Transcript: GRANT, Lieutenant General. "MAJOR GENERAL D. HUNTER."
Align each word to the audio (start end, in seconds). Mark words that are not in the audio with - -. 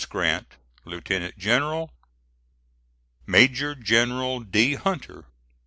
GRANT, 0.09 0.55
Lieutenant 0.83 1.37
General. 1.37 1.93
"MAJOR 3.27 3.75
GENERAL 3.75 4.39
D. 4.39 4.73
HUNTER." 4.73 5.25